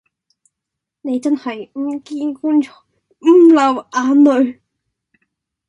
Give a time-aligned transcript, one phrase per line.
[1.01, 2.73] 你真係唔見棺材
[3.19, 4.59] 唔流眼淚